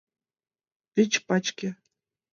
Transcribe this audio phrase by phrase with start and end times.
[0.93, 1.69] Вич пачке!